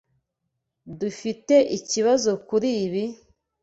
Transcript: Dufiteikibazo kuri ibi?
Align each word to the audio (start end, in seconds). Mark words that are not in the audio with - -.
Dufiteikibazo 0.99 2.31
kuri 2.47 2.69
ibi? 2.85 3.03